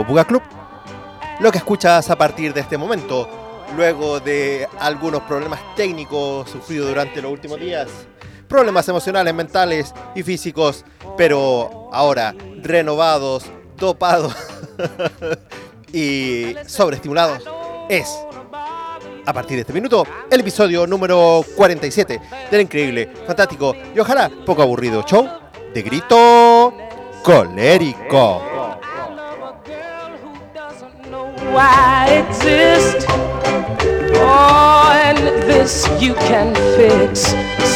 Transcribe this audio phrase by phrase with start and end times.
[0.00, 0.42] Radio Buga Club.
[1.40, 3.28] Lo que escuchas a partir de este momento,
[3.76, 7.88] luego de algunos problemas técnicos sufridos durante los últimos días,
[8.48, 10.84] problemas emocionales, mentales y físicos,
[11.16, 13.44] pero ahora renovados,
[13.76, 14.34] dopados
[15.92, 17.42] y sobreestimulados,
[17.88, 18.08] es
[19.26, 24.62] a partir de este minuto el episodio número 47 del increíble, fantástico y ojalá poco
[24.62, 25.28] aburrido show
[25.74, 26.74] de grito
[27.22, 28.50] colérico.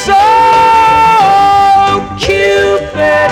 [0.05, 0.13] So,
[2.19, 3.31] Cupid,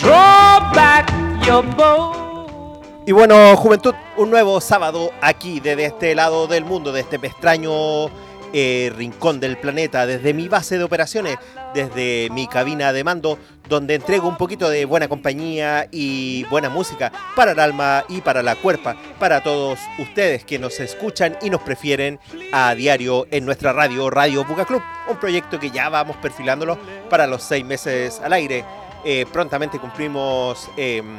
[0.00, 1.10] draw back
[1.46, 2.80] your bow.
[3.06, 8.06] Y bueno, juventud, un nuevo sábado aquí desde este lado del mundo, de este extraño
[8.52, 11.38] eh, rincón del planeta, desde mi base de operaciones,
[11.74, 13.38] desde mi cabina de mando,
[13.70, 18.42] donde entrego un poquito de buena compañía y buena música para el alma y para
[18.42, 22.18] la cuerpa, para todos ustedes que nos escuchan y nos prefieren
[22.52, 26.76] a diario en nuestra radio, Radio Buca Club, un proyecto que ya vamos perfilándolo
[27.08, 28.64] para los seis meses al aire.
[29.04, 30.68] Eh, prontamente cumplimos...
[30.76, 31.18] em,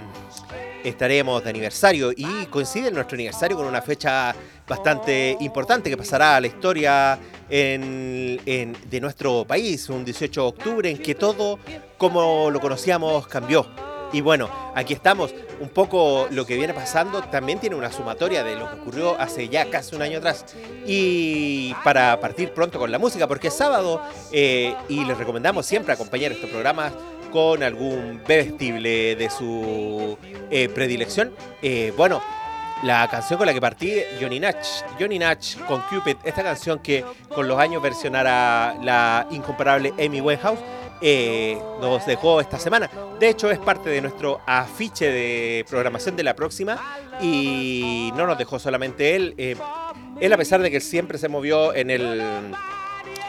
[0.83, 4.33] estaremos de aniversario y coincide nuestro aniversario con una fecha
[4.67, 10.47] bastante importante que pasará a la historia en- en- de nuestro país, un 18 de
[10.47, 11.59] octubre en que todo
[12.01, 13.67] como lo conocíamos cambió.
[14.11, 15.35] Y bueno, aquí estamos.
[15.59, 19.49] Un poco lo que viene pasando también tiene una sumatoria de lo que ocurrió hace
[19.49, 20.43] ya casi un año atrás.
[20.87, 24.01] Y para partir pronto con la música, porque es sábado
[24.31, 26.91] eh, y les recomendamos siempre acompañar estos programas
[27.31, 30.17] con algún bebestible de su
[30.49, 31.31] eh, predilección.
[31.61, 32.19] Eh, bueno,
[32.81, 34.65] la canción con la que partí, Johnny Natch.
[34.99, 40.59] Johnny Natch con Cupid, esta canción que con los años versionara la incomparable Amy Winehouse,
[41.01, 42.89] eh, nos dejó esta semana.
[43.19, 46.79] De hecho, es parte de nuestro afiche de programación de la próxima
[47.21, 49.33] y no nos dejó solamente él.
[49.37, 49.55] eh,
[50.19, 52.21] él, a pesar de que siempre se movió en el,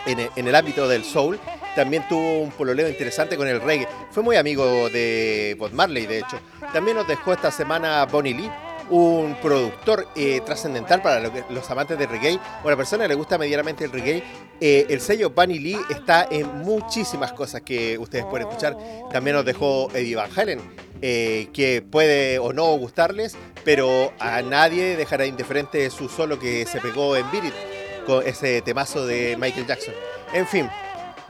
[0.06, 1.38] en el, en el ámbito del soul,
[1.74, 3.88] también tuvo un pololeo interesante con el reggae.
[4.10, 6.38] Fue muy amigo de Bob Marley, de hecho.
[6.72, 8.50] También nos dejó esta semana Bonnie Lee,
[8.92, 13.14] un productor eh, trascendental para los amantes del reggae o a la persona que le
[13.14, 14.22] gusta medianamente el reggae.
[14.60, 18.76] Eh, el sello Bunny Lee está en muchísimas cosas que ustedes pueden escuchar.
[19.10, 20.60] También nos dejó Eddie Van Halen,
[21.00, 26.78] eh, que puede o no gustarles, pero a nadie dejará indiferente su solo que se
[26.78, 27.54] pegó en Beat
[28.06, 29.94] con ese temazo de Michael Jackson.
[30.34, 30.68] En fin,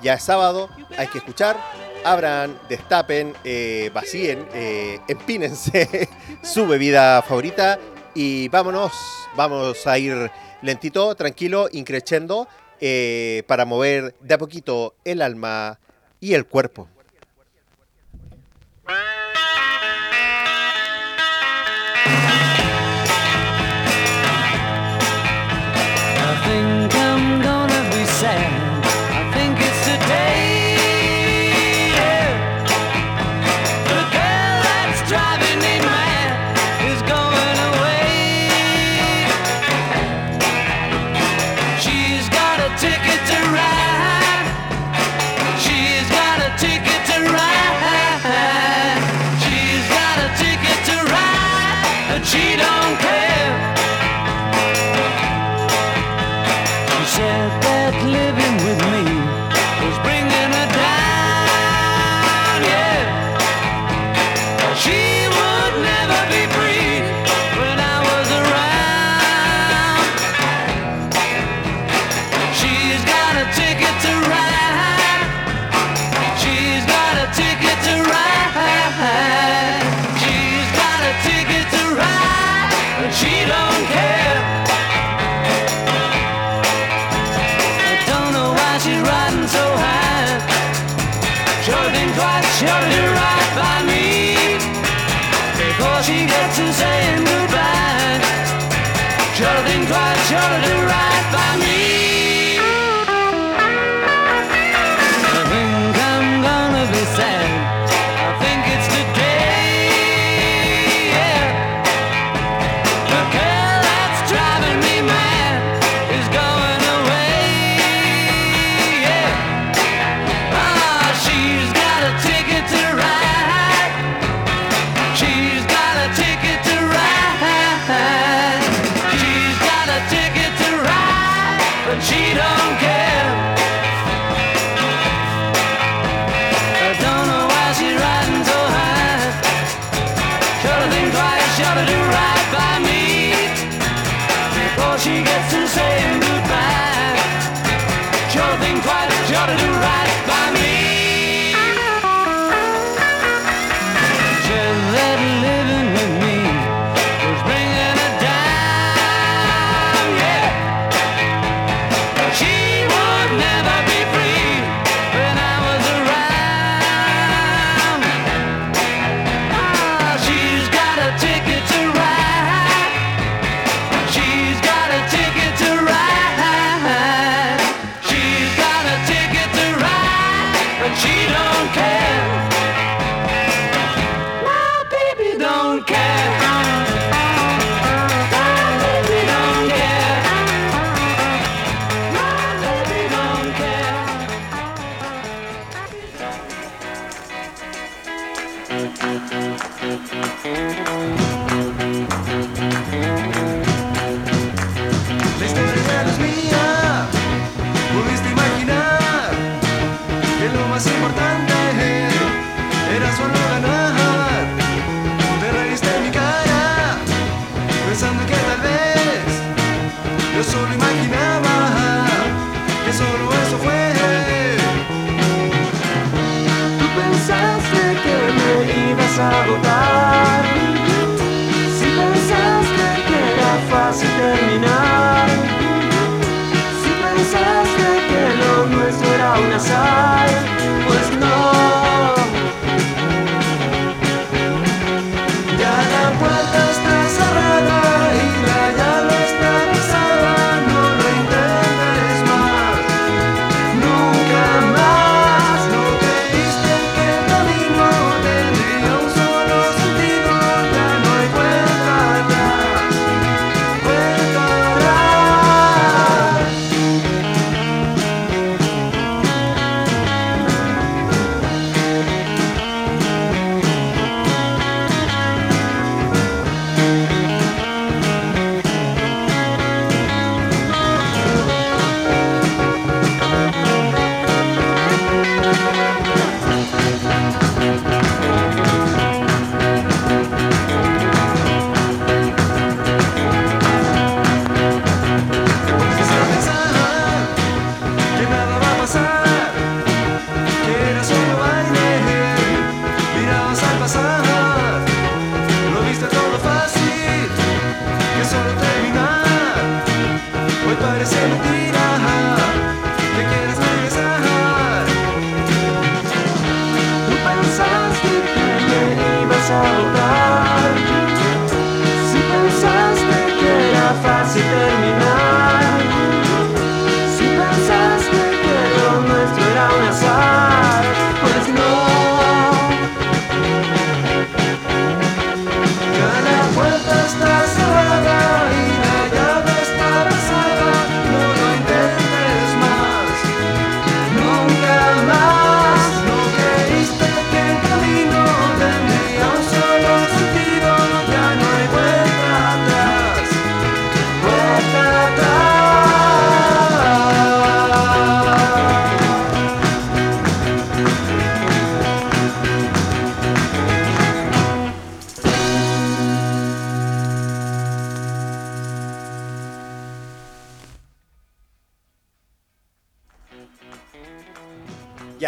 [0.03, 0.69] ya es sábado,
[0.99, 1.57] hay que escuchar.
[2.05, 6.09] Abran, destapen, eh, vacíen, eh, empínense
[6.43, 7.79] su bebida favorita
[8.15, 8.93] y vámonos,
[9.37, 10.31] vamos a ir
[10.63, 12.49] lentito, tranquilo, increchendo
[12.81, 15.79] eh, para mover de a poquito el alma
[16.19, 16.89] y el cuerpo.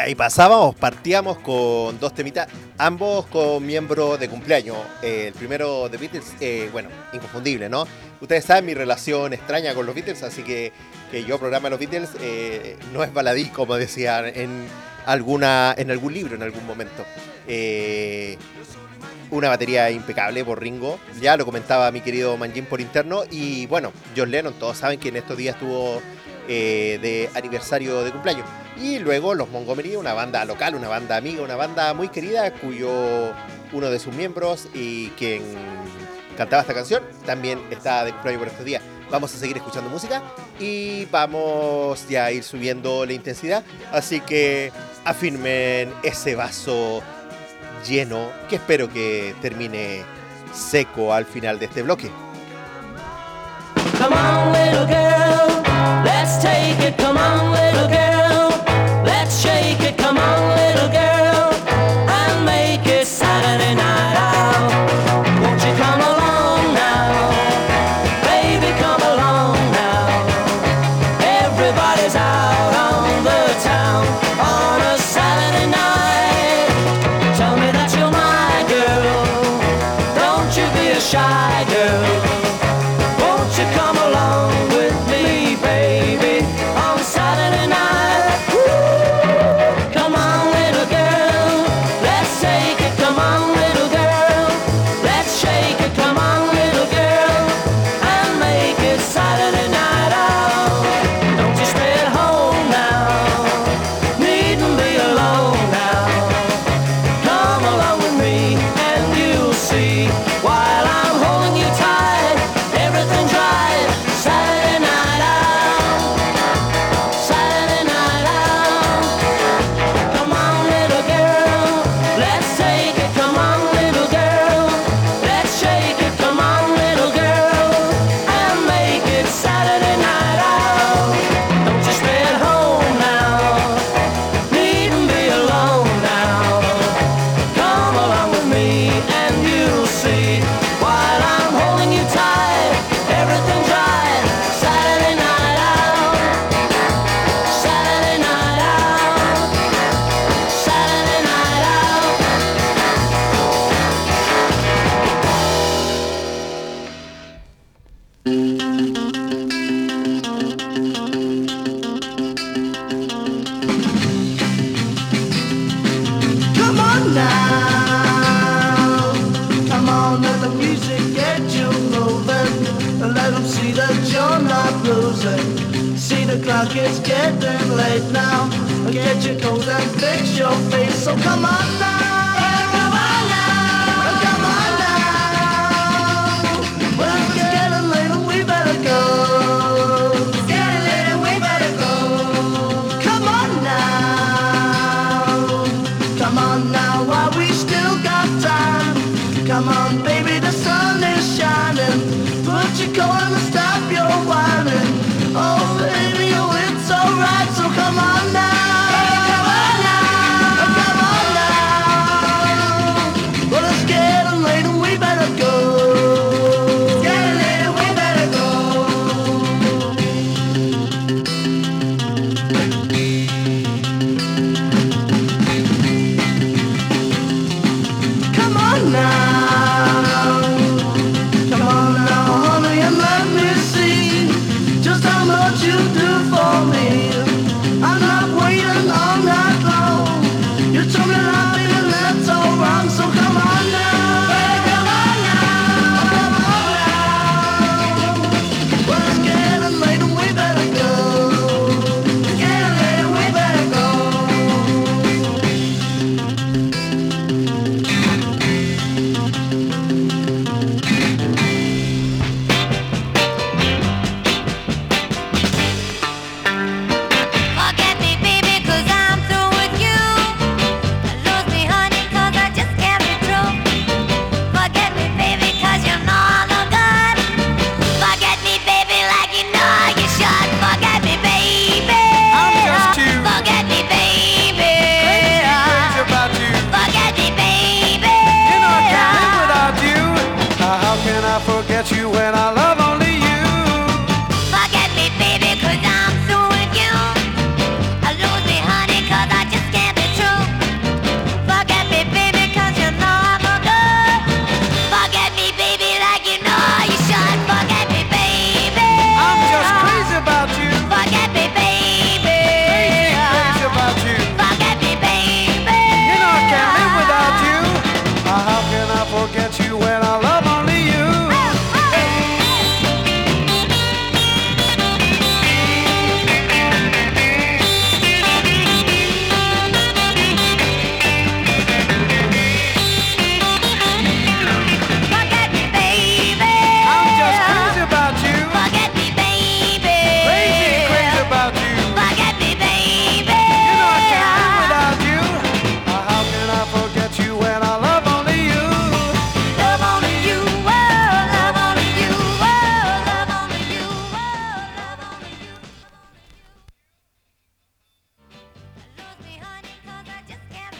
[0.06, 4.76] Y pasábamos, partíamos con dos temitas, ambos con miembros de cumpleaños.
[5.02, 7.86] Eh, el primero de Beatles, eh, bueno, inconfundible, ¿no?
[8.20, 10.72] Ustedes saben mi relación extraña con los Beatles, así que
[11.10, 14.66] que yo programa los Beatles eh, no es baladí, como decían en,
[15.06, 17.04] alguna, en algún libro, en algún momento.
[19.30, 23.92] Una batería impecable por Ringo, ya lo comentaba mi querido Manjin por interno, y bueno,
[24.16, 26.02] John Lennon, todos saben que en estos días estuvo
[26.48, 28.46] de aniversario de cumpleaños.
[28.80, 33.32] Y luego los Montgomery, una banda local, una banda amiga, una banda muy querida, cuyo
[33.72, 35.42] uno de sus miembros y quien
[36.36, 38.82] cantaba esta canción también está de cumpleaños por estos días.
[39.10, 40.22] Vamos a seguir escuchando música
[40.58, 43.62] y vamos ya a ir subiendo la intensidad.
[43.92, 44.72] Así que
[45.04, 47.02] afirmen ese vaso
[47.86, 50.02] lleno que espero que termine
[50.52, 52.10] seco al final de este bloque.
[53.98, 55.62] Come on, little girl,
[56.04, 56.96] let's take it.
[56.96, 58.13] Come on, little girl,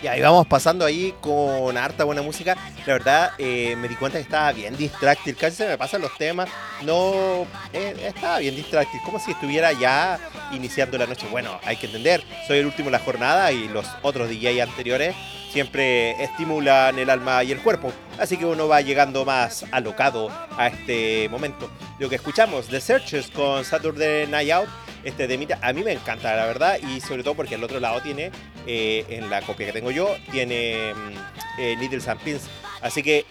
[0.03, 2.57] Y ahí vamos pasando ahí con harta buena música.
[2.87, 5.37] La verdad, eh, me di cuenta que estaba bien distráctil.
[5.37, 6.49] Casi se me pasan los temas.
[6.83, 9.01] No, eh, estaba bien distráctil.
[9.05, 10.19] Como si estuviera ya
[10.53, 11.27] iniciando la noche.
[11.31, 12.23] Bueno, hay que entender.
[12.47, 15.15] Soy el último de la jornada y los otros DJ anteriores
[15.55, 17.93] siempre estimulan el alma y el cuerpo.
[18.19, 21.71] Así que uno va llegando más alocado a este momento.
[22.01, 24.69] Lo que escuchamos, The Searchers con Saturday Night Out.
[25.05, 27.79] Este de Mita, a mí me encanta, la verdad, y sobre todo porque al otro
[27.79, 28.31] lado tiene,
[28.67, 32.49] eh, en la copia que tengo yo, tiene mm, eh, Needles and Pins.
[32.81, 33.27] Así que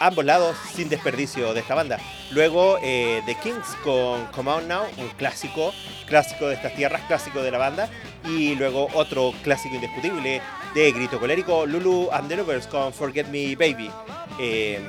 [0.00, 1.98] ambos lados sin desperdicio de esta banda.
[2.30, 5.72] Luego eh, The Kings con Come On Now, un clásico,
[6.06, 7.88] clásico de estas tierras, clásico de la banda.
[8.24, 10.40] Y luego otro clásico indiscutible
[10.74, 13.90] de Grito Colérico, Lulu and the Lovers con Forget Me Baby.
[14.38, 14.80] Eh,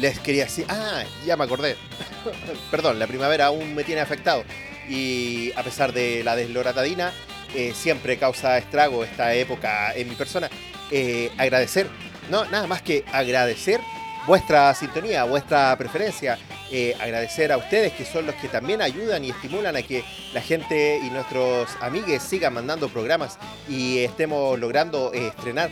[0.00, 1.76] les quería decir, ah, ya me acordé.
[2.70, 4.44] Perdón, la primavera aún me tiene afectado.
[4.88, 7.12] Y a pesar de la desloratadina,
[7.54, 10.48] eh, siempre causa estrago esta época en mi persona.
[10.90, 11.88] Eh, agradecer,
[12.30, 13.80] no, nada más que agradecer
[14.26, 16.38] vuestra sintonía, vuestra preferencia.
[16.70, 20.40] Eh, agradecer a ustedes que son los que también ayudan y estimulan a que la
[20.40, 23.38] gente y nuestros amigues sigan mandando programas
[23.68, 25.70] y estemos logrando estrenar.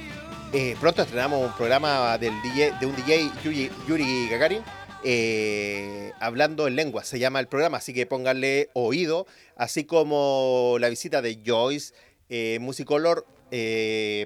[0.56, 4.62] Eh, pronto estrenamos un programa del DJ, de un DJ, Yuri, Yuri Gagarin,
[5.02, 10.88] eh, hablando en lengua, se llama el programa, así que pónganle oído, así como la
[10.90, 11.92] visita de Joyce,
[12.28, 13.26] eh, Musicolor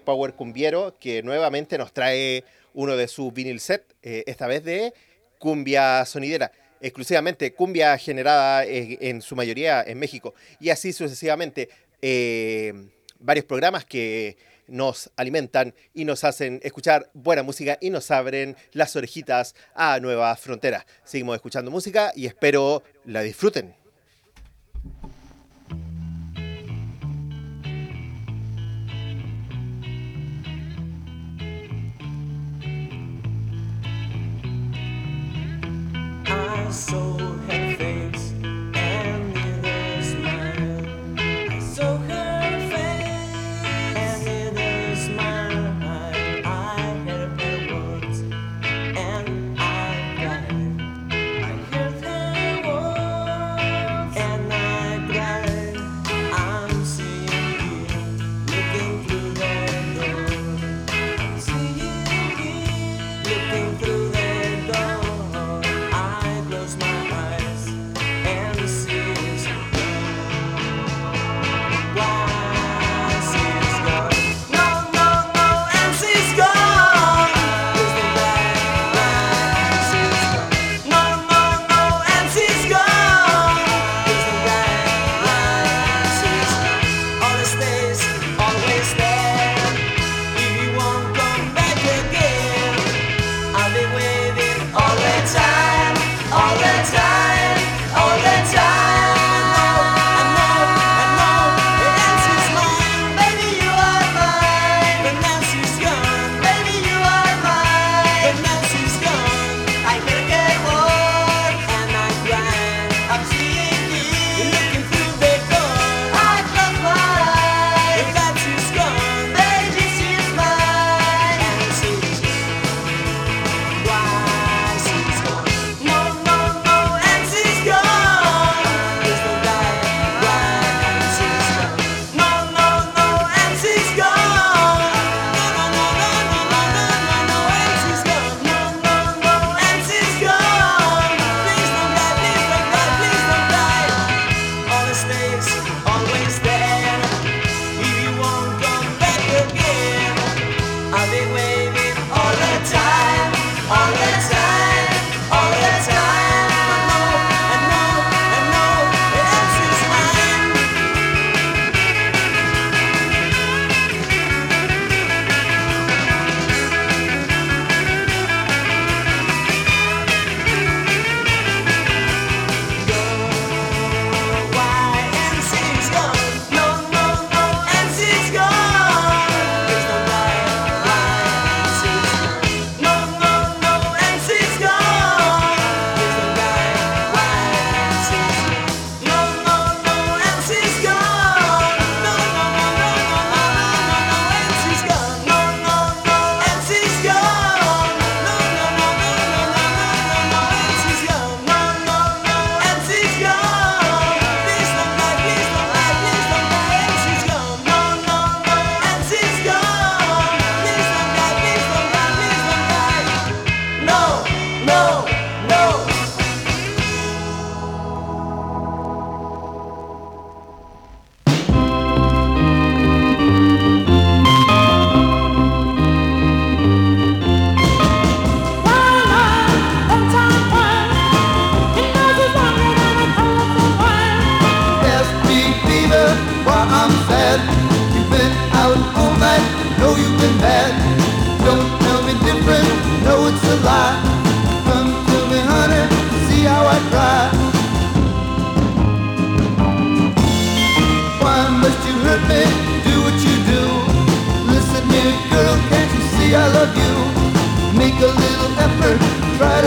[0.05, 4.93] Power Cumbiero, que nuevamente nos trae uno de sus vinil set, esta vez de
[5.39, 11.71] cumbia sonidera, exclusivamente cumbia generada en, su mayoría en México, y así sucesivamente.
[13.19, 14.37] varios programas que
[14.69, 20.39] nos alimentan y nos hacen escuchar buena música y nos abren las orejitas a nuevas
[20.41, 20.85] fronteras.
[21.05, 23.75] Seguimos escuchando música y espero la disfruten.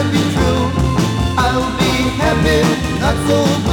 [0.09, 0.63] Be true.
[1.37, 2.61] I'll be happy,
[2.99, 3.70] not so blue.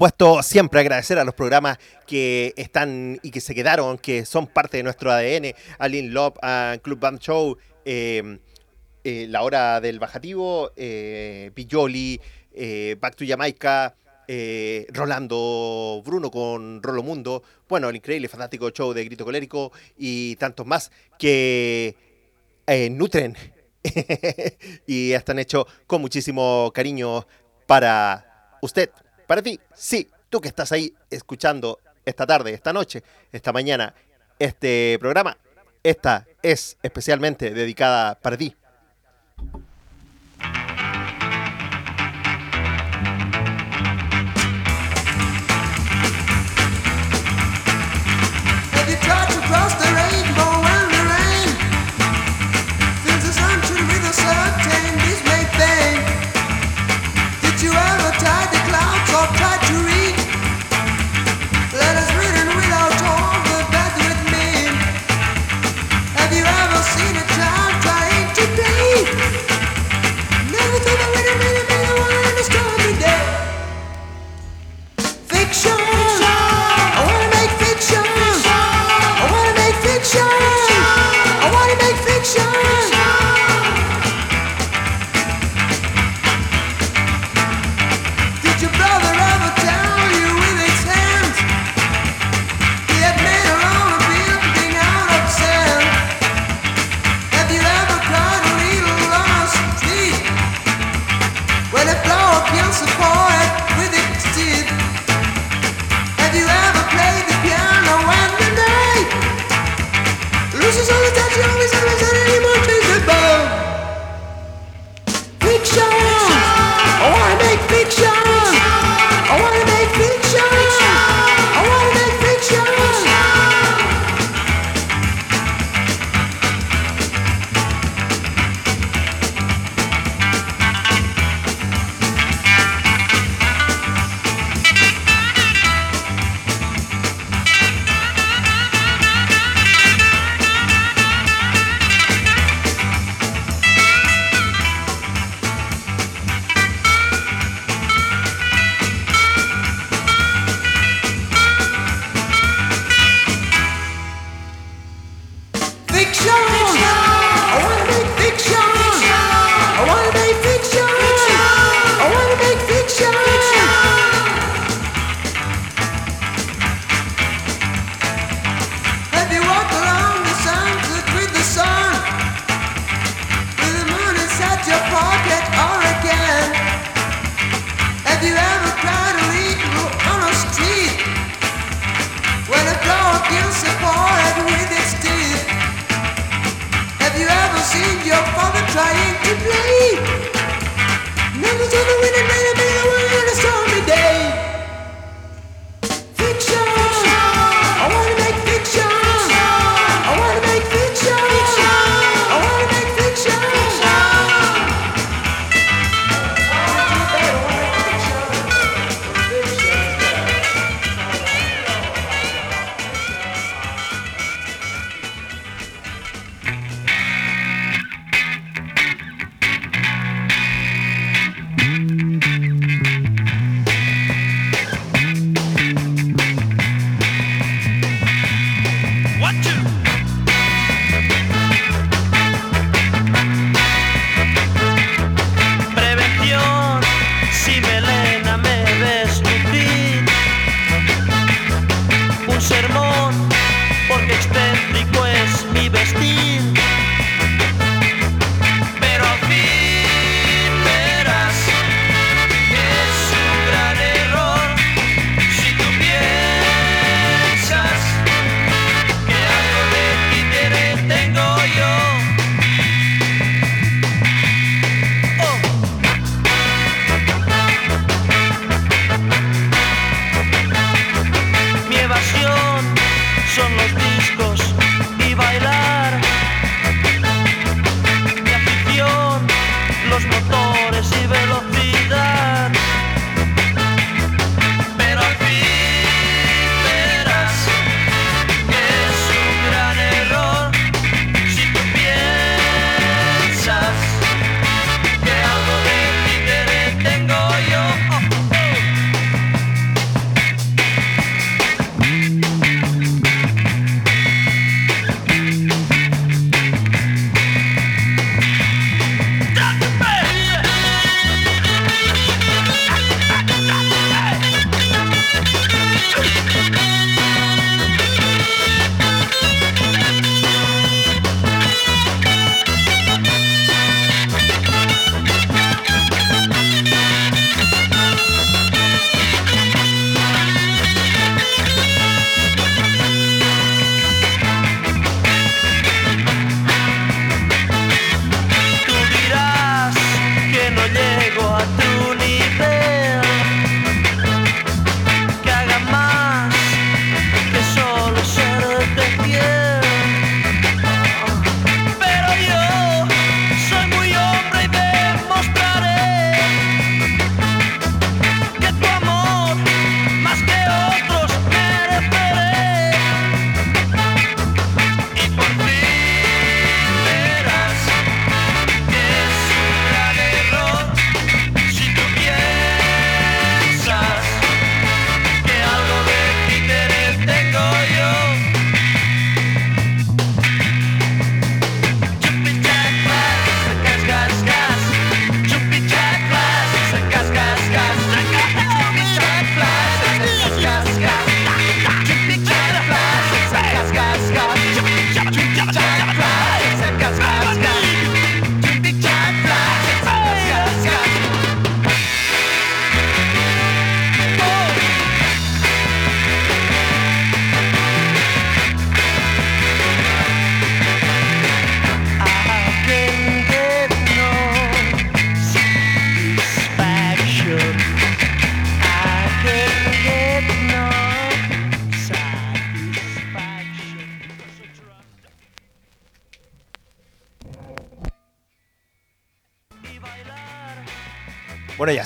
[0.00, 4.78] supuesto, siempre agradecer a los programas que están y que se quedaron, que son parte
[4.78, 6.38] de nuestro ADN, a Lin Love,
[6.80, 8.38] Club Band Show, em,
[9.04, 13.94] eh, La Hora del Bajativo, eh, eh Back to Jamaica,
[14.26, 20.34] eh, Rolando Bruno con Rolo Mundo, bueno, el increíble, fantástico show de Grito Colérico y
[20.36, 21.94] tantos más que
[22.92, 23.36] nutren
[24.86, 27.26] y están hechos con muchísimo cariño
[27.66, 28.88] para usted.
[29.30, 33.94] Para ti, sí, tú que estás ahí escuchando esta tarde, esta noche, esta mañana,
[34.40, 35.38] este programa,
[35.84, 38.56] esta es especialmente dedicada para ti.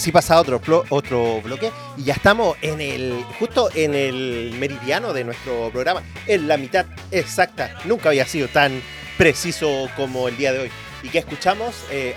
[0.05, 1.73] Así pasa otro, otro bloque.
[1.97, 3.25] Y ya estamos en el.
[3.39, 6.03] justo en el meridiano de nuestro programa.
[6.27, 7.79] En la mitad exacta.
[7.87, 8.83] Nunca había sido tan
[9.17, 10.71] preciso como el día de hoy.
[11.03, 12.15] Y que escuchamos, eh,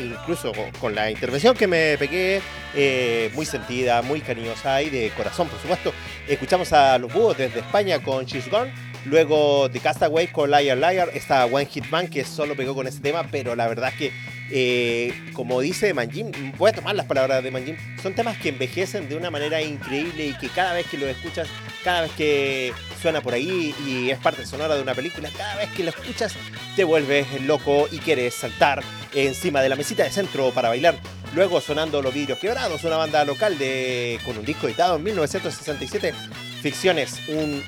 [0.00, 2.40] incluso con, con la intervención que me pegué,
[2.76, 5.92] eh, muy sentida, muy cariñosa y de corazón, por supuesto.
[6.28, 8.72] Escuchamos a los búhos desde España con She's Gone.
[9.06, 13.00] Luego de Castaway con Liar Liar, esta One Hit Man que solo pegó con ese
[13.00, 14.12] tema, pero la verdad es que
[14.50, 19.08] eh, como dice Manjim, voy a tomar las palabras de Manjim, son temas que envejecen
[19.08, 21.48] de una manera increíble y que cada vez que lo escuchas,
[21.82, 25.70] cada vez que suena por ahí y es parte sonora de una película, cada vez
[25.70, 26.34] que lo escuchas
[26.76, 28.82] te vuelves loco y quieres saltar
[29.14, 30.96] encima de la mesita de centro para bailar.
[31.34, 36.14] Luego sonando Los Vidrios Quebrados, una banda local de, con un disco editado en 1967,
[36.62, 37.62] Ficciones, un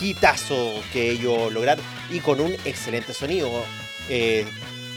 [0.00, 3.50] hitazo que ellos lograron y con un excelente sonido.
[4.08, 4.46] eh,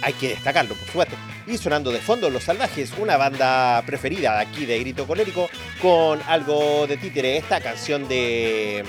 [0.04, 1.16] hay que destacarlo, por supuesto.
[1.48, 5.50] Y sonando de fondo Los Salvajes, una banda preferida aquí de Grito Colérico,
[5.82, 8.84] con algo de títere, esta canción de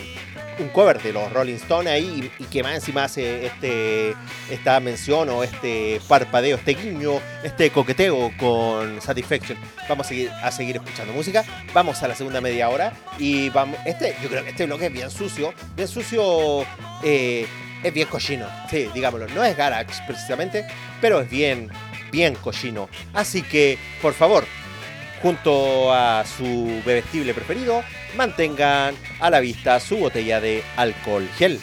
[0.58, 4.14] un cover de los Rolling Stones ahí y, que más encima hace este,
[4.50, 9.58] esta mención o este parpadeo, este guiño, este coqueteo con Satisfaction.
[9.88, 13.78] Vamos a seguir, a seguir escuchando música, vamos a la segunda media hora y vamos,
[13.84, 16.64] este, yo creo que este bloque es bien sucio, bien sucio,
[17.02, 17.46] eh,
[17.82, 20.66] es bien cochino, sí, digámoslo, no es Garax precisamente,
[21.00, 21.70] pero es bien,
[22.10, 22.88] bien cochino.
[23.12, 24.44] Así que, por favor,
[25.20, 27.82] junto a su bebestible preferido,
[28.16, 31.60] mantengan a la vista su botella de alcohol gel.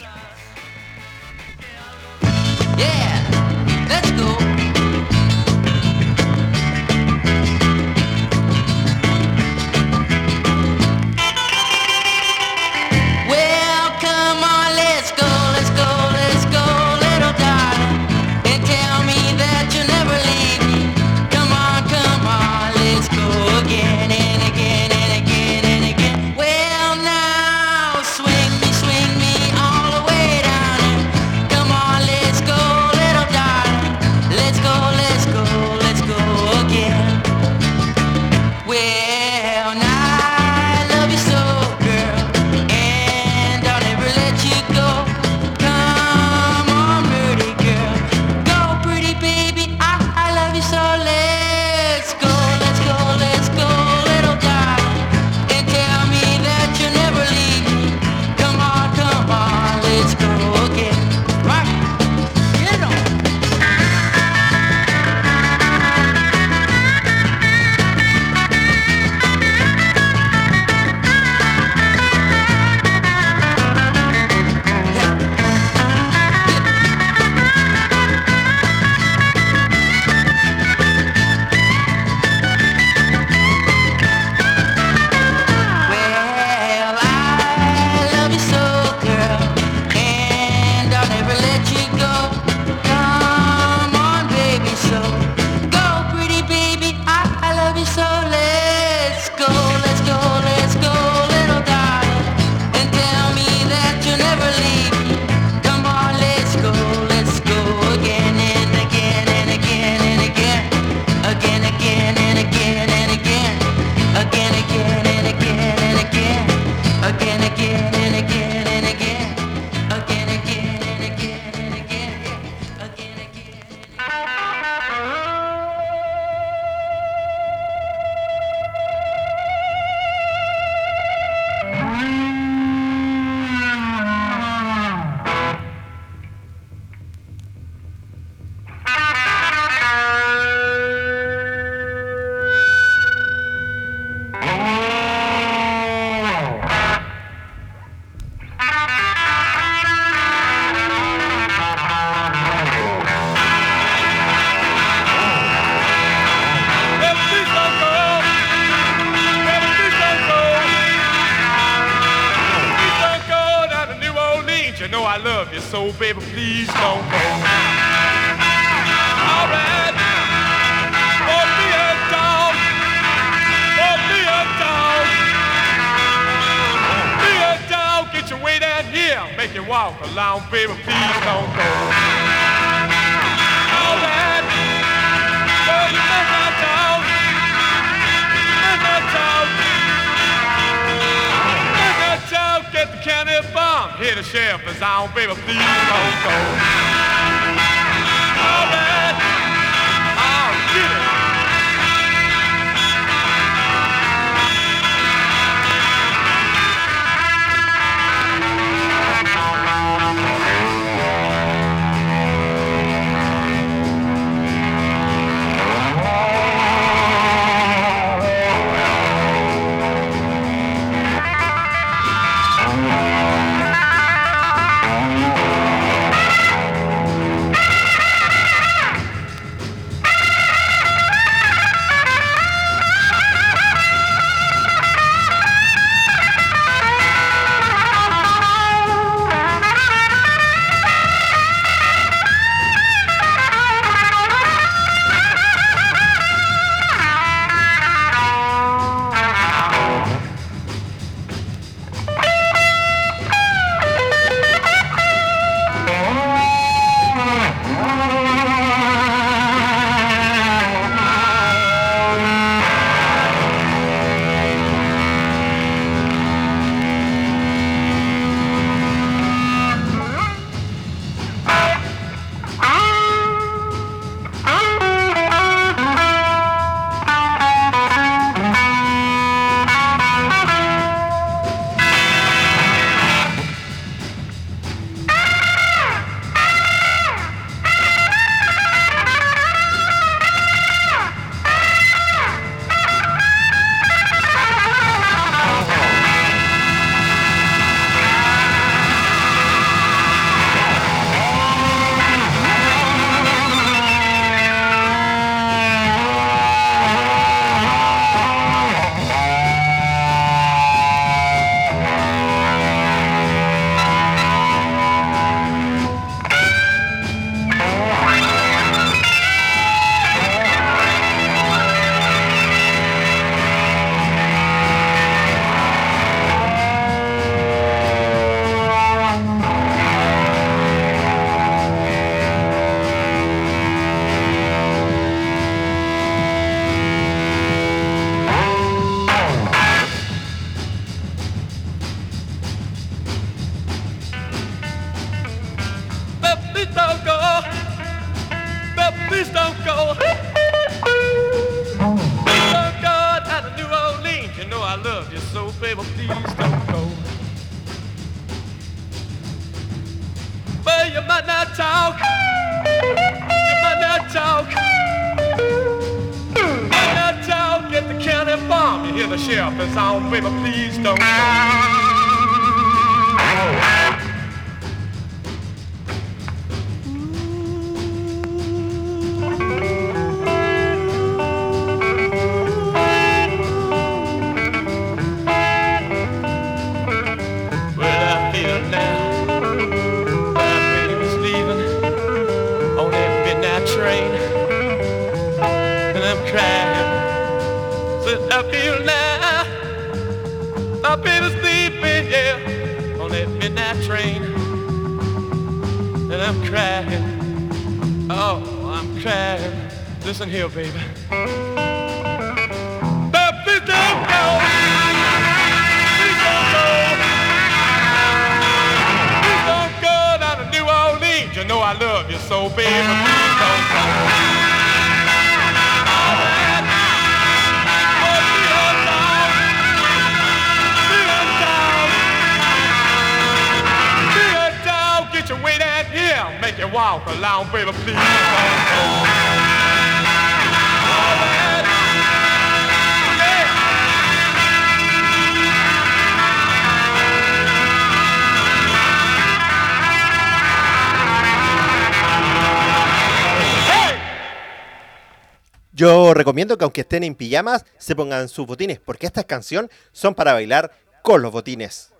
[455.80, 460.14] Yo recomiendo que aunque estén en pijamas, se pongan sus botines, porque estas canciones son
[460.14, 460.70] para bailar
[461.02, 461.90] con los botines.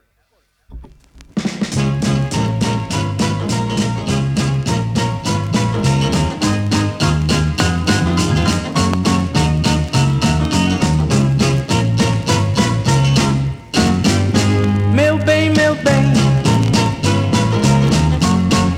[14.92, 16.12] Meu bem, meu bem,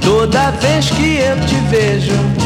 [0.00, 2.41] toda vez que eu te vejo.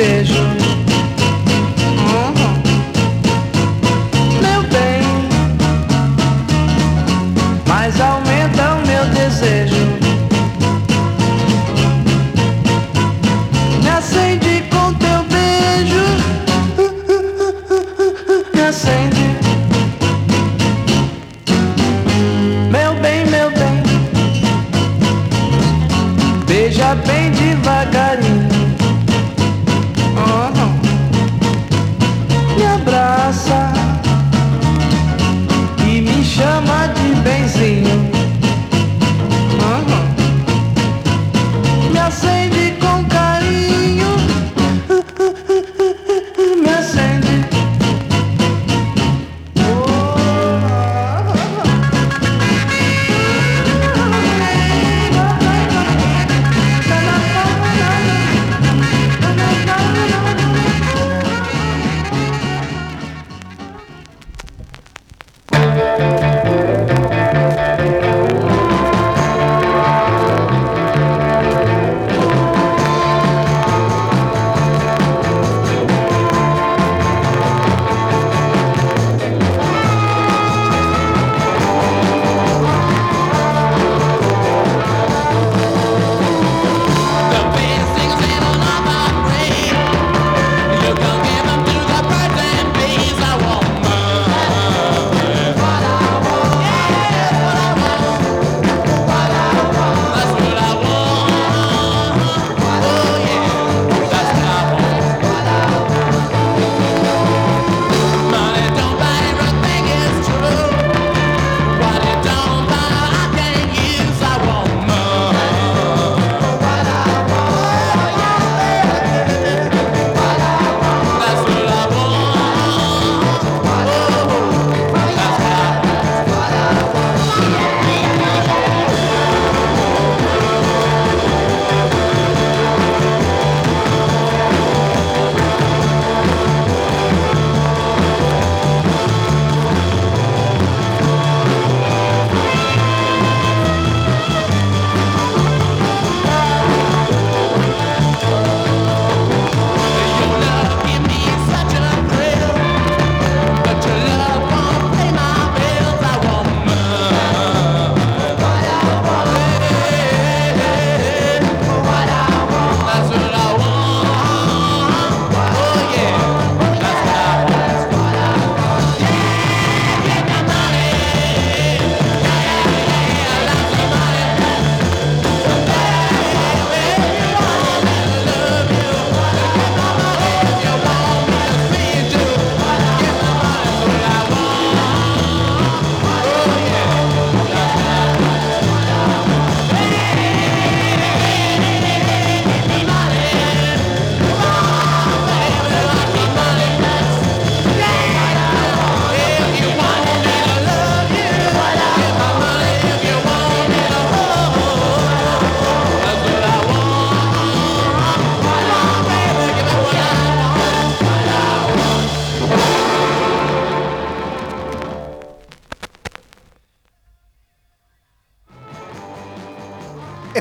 [0.00, 0.59] vejo.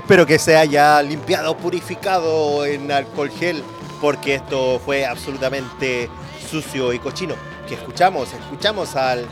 [0.10, 3.64] Espero que se haya limpiado, purificado en alcohol gel,
[4.02, 6.10] porque esto fue absolutamente
[6.50, 7.36] sucio y cochino.
[7.68, 9.28] Que escuchamos, escuchamos al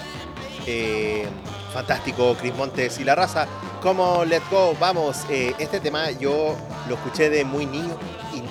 [0.67, 1.25] eh,
[1.73, 3.47] fantástico Chris Montes y la raza.
[3.81, 6.55] Como Let's Go, vamos, eh, este tema yo
[6.87, 7.97] lo escuché de muy niño
[8.31, 8.43] y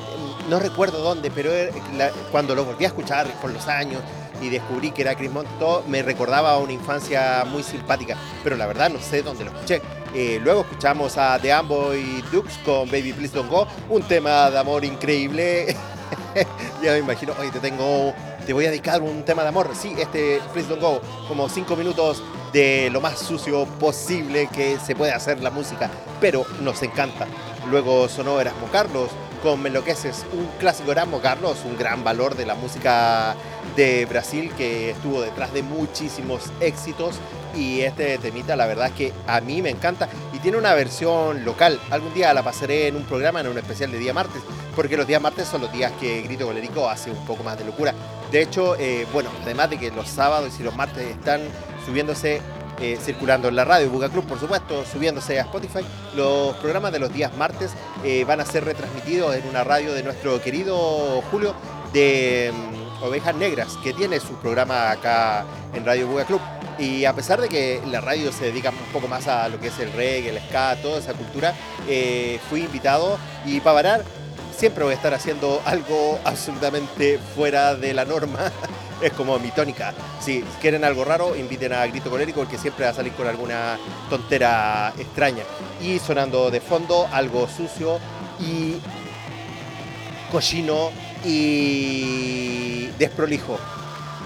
[0.50, 1.52] no recuerdo dónde, pero
[2.32, 4.00] cuando lo volví a escuchar con los años
[4.42, 8.56] y descubrí que era Chris Montes, todo me recordaba a una infancia muy simpática, pero
[8.56, 9.80] la verdad no sé dónde lo escuché.
[10.18, 14.58] Eh, luego escuchamos a The Amboy Dukes con Baby Please Don't Go, un tema de
[14.58, 15.76] amor increíble.
[16.82, 18.14] ya me imagino, oye, te tengo,
[18.46, 19.68] te voy a dedicar un tema de amor.
[19.74, 24.96] Sí, este Please Don't Go, como cinco minutos de lo más sucio posible que se
[24.96, 27.26] puede hacer la música, pero nos encanta.
[27.70, 29.10] Luego sonó Erasmo Carlos
[29.42, 33.34] con Me Enloqueces, un clásico Erasmo Carlos, un gran valor de la música
[33.76, 37.16] de Brasil que estuvo detrás de muchísimos éxitos
[37.54, 41.44] y este temita la verdad es que a mí me encanta y tiene una versión
[41.44, 41.80] local.
[41.90, 44.42] Algún día la pasaré en un programa, en un especial de día martes,
[44.74, 47.64] porque los días martes son los días que Grito Colérico hace un poco más de
[47.64, 47.94] locura.
[48.30, 51.40] De hecho, eh, bueno, además de que los sábados y los martes están
[51.86, 52.40] subiéndose,
[52.80, 55.80] eh, circulando en la radio, Buga Club, por supuesto, subiéndose a Spotify,
[56.14, 57.72] los programas de los días martes
[58.04, 61.54] eh, van a ser retransmitidos en una radio de nuestro querido Julio
[61.92, 66.40] de mm, Ovejas Negras, que tiene su programa acá en Radio Buga Club.
[66.78, 69.68] Y a pesar de que la radio se dedica un poco más a lo que
[69.68, 71.54] es el reggae, el ska, toda esa cultura,
[71.88, 74.04] eh, fui invitado y para parar,
[74.54, 78.52] siempre voy a estar haciendo algo absolutamente fuera de la norma.
[79.00, 79.92] Es como mi tónica.
[80.20, 83.78] Si quieren algo raro, inviten a Grito Colérico, porque siempre va a salir con alguna
[84.08, 85.42] tontera extraña.
[85.80, 87.98] Y sonando de fondo, algo sucio
[88.40, 88.76] y
[90.30, 90.90] cochino
[91.24, 93.58] y desprolijo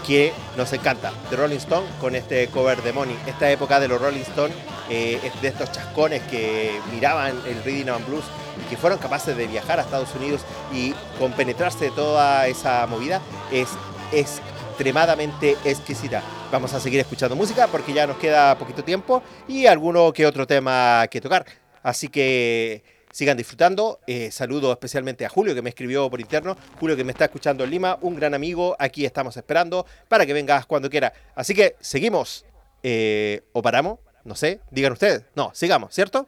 [0.07, 1.13] que nos encanta.
[1.31, 3.17] The Rolling Stone con este cover de Money.
[3.27, 4.55] Esta época de los Rolling Stone
[4.89, 8.25] eh, de estos chascones que miraban el Reading and Blues
[8.61, 10.43] y que fueron capaces de viajar a Estados Unidos
[10.73, 13.21] y compenetrarse de toda esa movida
[13.53, 13.69] es,
[14.13, 14.41] es
[14.81, 16.23] extremadamente exquisita.
[16.51, 20.47] Vamos a seguir escuchando música porque ya nos queda poquito tiempo y alguno que otro
[20.47, 21.45] tema que tocar.
[21.83, 24.01] Así que sigan disfrutando.
[24.07, 26.57] Eh, saludo especialmente a Julio que me escribió por interno.
[26.79, 28.75] Julio que me está escuchando en Lima, un gran amigo.
[28.79, 31.13] Aquí estamos esperando para que vengas cuando quiera.
[31.35, 32.47] Así que seguimos.
[32.83, 33.99] Eh, ¿O paramos?
[34.25, 34.61] No sé.
[34.71, 35.25] Digan ustedes.
[35.35, 36.27] No, sigamos, ¿cierto?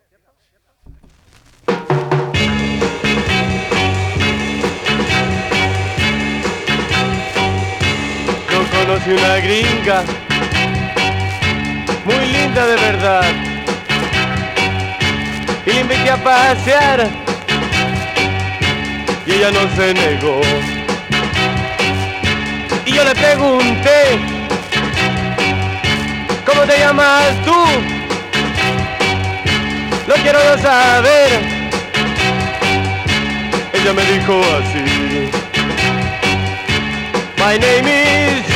[8.84, 10.02] Conocí una gringa,
[12.04, 13.24] muy linda de verdad.
[15.66, 17.08] Y la invité a pasear,
[19.24, 20.40] y ella no se negó.
[22.84, 24.18] Y yo le pregunté,
[26.44, 27.64] ¿cómo te llamas tú?
[30.08, 31.30] Lo quiero yo saber.
[33.72, 35.30] Ella me dijo así.
[37.38, 38.51] My name is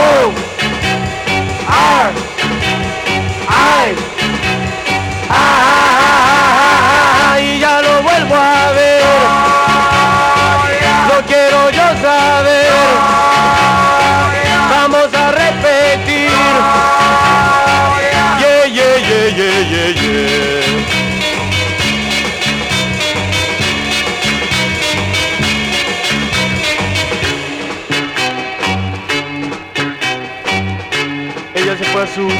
[0.00, 0.32] O
[1.66, 2.12] R
[3.48, 4.07] I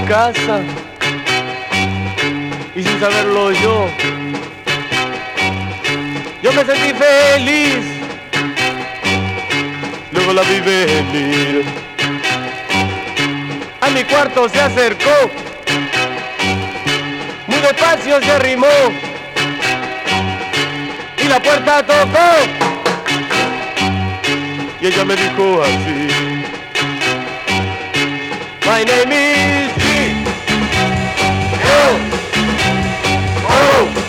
[0.09, 0.61] casa
[2.75, 3.89] y sin saberlo yo,
[6.43, 7.85] yo me sentí feliz.
[10.13, 11.65] Luego la vi venir.
[13.83, 15.31] A mi cuarto se acercó,
[17.47, 18.67] muy despacio se arrimó
[21.23, 22.31] y la puerta tocó.
[24.81, 26.09] Y ella me dijo así.
[28.65, 29.68] My name is
[31.69, 32.01] Move!
[33.45, 34.08] Move!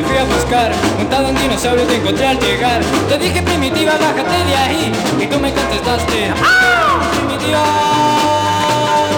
[0.00, 0.72] te fui a buscar.
[0.96, 2.80] Montado en dinosaurio te encontré al llegar.
[3.08, 4.92] Te dije primitiva, bájate de ahí.
[5.20, 7.00] Y tú me contestaste ¡Ah!
[7.16, 7.62] Primitiva,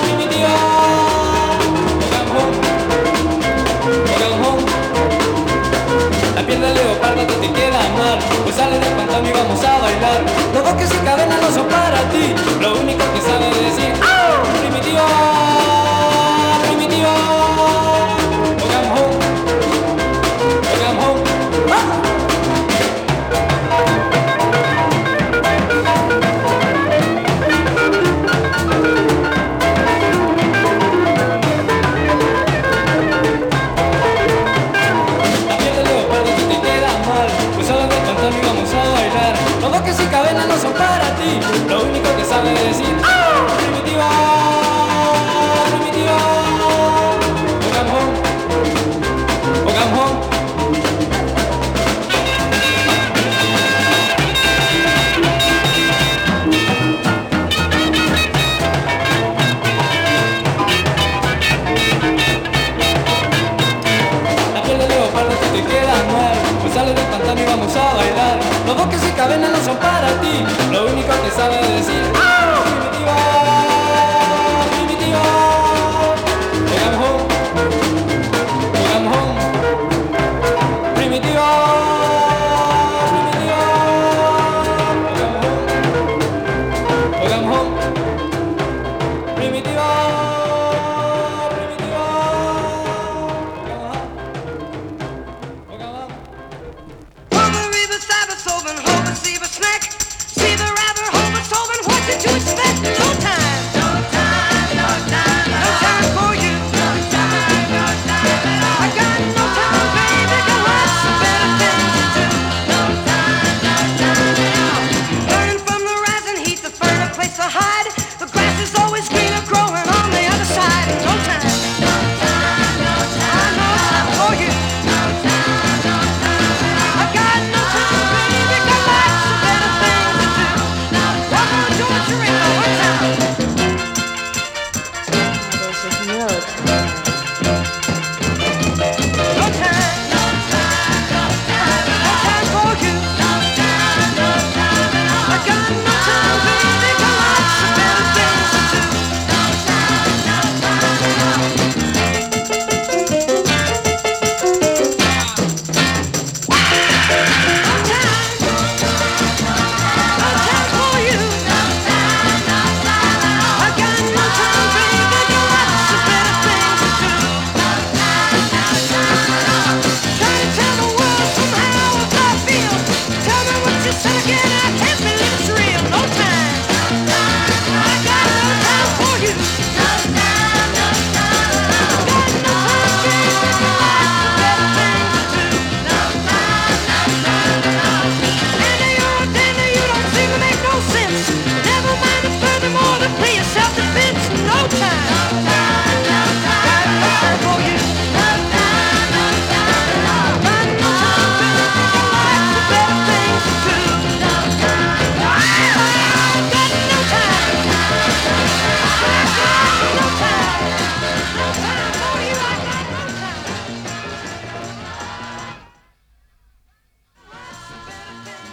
[0.05, 0.49] primitiva
[6.35, 8.19] La piel de leopardo te, te queda mal.
[8.45, 10.21] Pues sale del pantano y vamos a bailar.
[10.55, 12.35] Los bosques y cadenas no son para ti.
[12.61, 14.12] Lo único que sabe decir ¡Ah!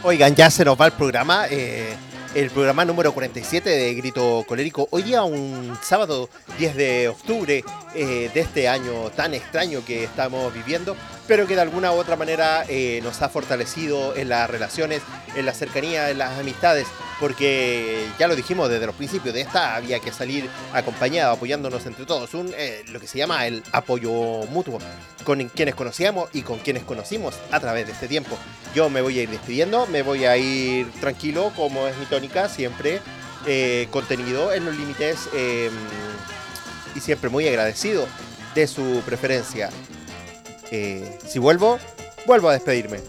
[0.10, 1.46] Oigan, ya se nos va el programa.
[1.52, 1.96] Eh,
[2.34, 4.88] el programa número 47 de Grito Colérico.
[4.90, 10.52] Hoy día, un sábado 10 de octubre eh, de este año tan extraño que estamos
[10.52, 10.96] viviendo
[11.30, 15.04] pero que de alguna u otra manera eh, nos ha fortalecido en las relaciones,
[15.36, 16.88] en la cercanía, en las amistades,
[17.20, 22.08] porque ya lo dijimos desde los principios de esta, había que salir acompañado, apoyándonos entre
[22.08, 24.12] todos, un, eh, lo que se llama el apoyo
[24.50, 24.80] mutuo,
[25.24, 28.36] con quienes conocíamos y con quienes conocimos a través de este tiempo.
[28.74, 32.50] Yo me voy a ir despidiendo, me voy a ir tranquilo, como es mi tónica,
[32.50, 33.02] siempre
[33.46, 35.72] eh, contenido en los límites em,
[36.96, 38.08] y siempre muy agradecido
[38.56, 39.70] de su preferencia.
[40.72, 41.80] Eh, si vuelvo,
[42.26, 43.00] vuelvo a despedirme.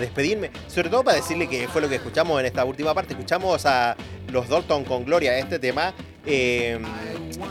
[0.00, 0.50] Despedirme.
[0.66, 3.12] Sobre todo para decirle que fue lo que escuchamos en esta última parte.
[3.12, 3.96] Escuchamos a
[4.32, 5.94] los Dalton con Gloria, este tema
[6.26, 6.78] eh,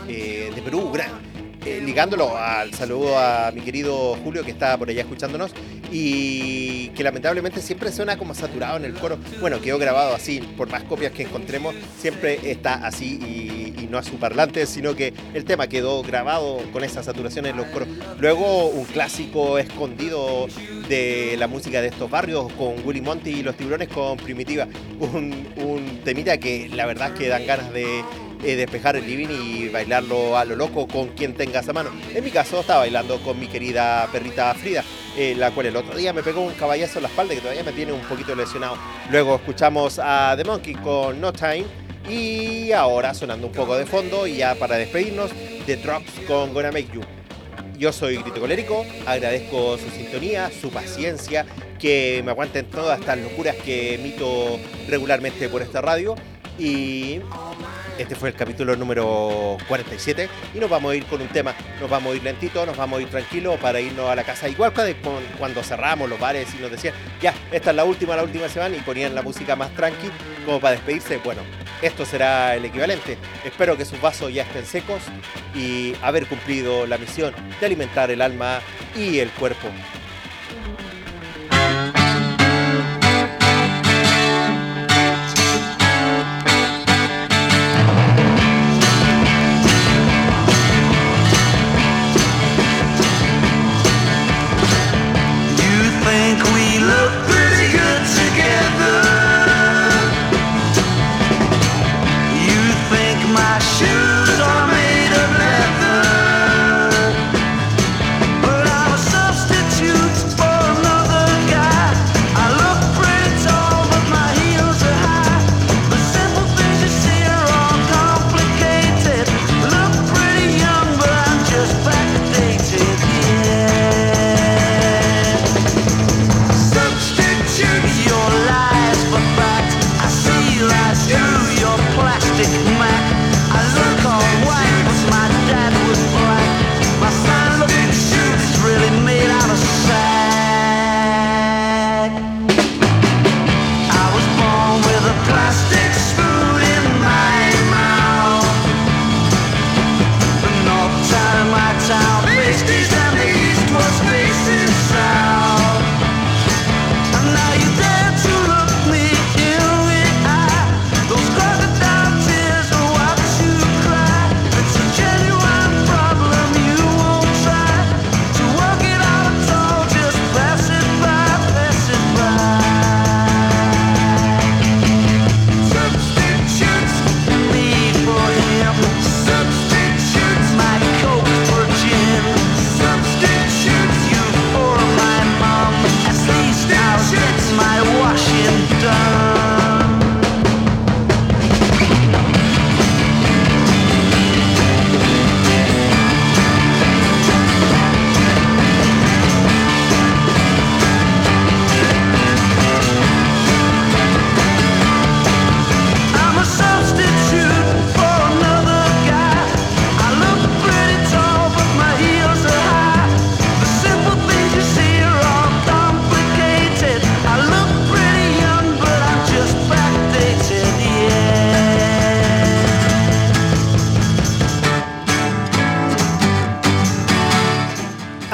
[0.08, 1.29] eh, de Perú, gran.
[1.64, 5.52] Eh, ligándolo al saludo a mi querido Julio que está por allá escuchándonos
[5.92, 9.18] y que lamentablemente siempre suena como saturado en el coro.
[9.40, 14.04] Bueno, quedó grabado así, por más copias que encontremos, siempre está así y, no a
[14.04, 17.88] su parlante, sino que el tema quedó grabado con esa saturación en los coros.
[18.20, 20.46] Luego un clásico escondido
[20.88, 24.68] de la música de estos barrios con Willy Monty y los tiburones con Primitiva,
[25.00, 28.04] un, un temita que la verdad es que dan ganas de
[28.44, 31.90] eh, despejar el living y bailarlo a lo loco con quien tengas a mano.
[32.14, 34.84] En mi caso estaba bailando con mi querida perrita Frida,
[35.16, 37.64] eh, la cual el otro día me pegó un caballazo en la espalda que todavía
[37.64, 38.76] me tiene un poquito lesionado.
[39.10, 41.66] Luego escuchamos a The Monkey con No Time
[42.08, 45.30] y ahora sonando un poco de fondo y ya para despedirnos,
[45.66, 47.02] The Drops con Gonna Make You.
[47.78, 51.46] Yo soy Grito Colérico, agradezco su sintonía, su paciencia,
[51.78, 56.14] que me aguanten todas estas locuras que emito regularmente por esta radio.
[56.58, 57.20] Y
[58.00, 61.90] este fue el capítulo número 47 y nos vamos a ir con un tema, nos
[61.90, 64.48] vamos a ir lentito, nos vamos a ir tranquilo para irnos a la casa.
[64.48, 64.72] Igual
[65.38, 68.74] cuando cerramos los bares y nos decían, ya, esta es la última, la última semana
[68.74, 70.08] y ponían la música más tranqui
[70.46, 71.18] como para despedirse.
[71.18, 71.42] Bueno,
[71.82, 73.18] esto será el equivalente.
[73.44, 75.02] Espero que sus vasos ya estén secos
[75.54, 78.60] y haber cumplido la misión de alimentar el alma
[78.96, 79.68] y el cuerpo.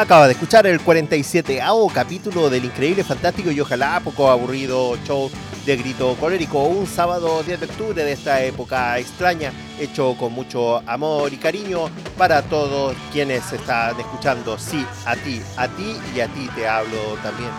[0.07, 1.61] Acaba de escuchar el 47
[1.93, 5.29] capítulo del increíble, fantástico y ojalá poco aburrido show
[5.65, 6.63] de grito colérico.
[6.63, 9.51] Un sábado 10 de octubre de esta época extraña,
[9.81, 14.57] hecho con mucho amor y cariño para todos quienes están escuchando.
[14.61, 17.51] Sí, a ti, a ti y a ti te hablo también.